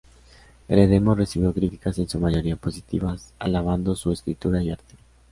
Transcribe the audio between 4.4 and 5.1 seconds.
y arte.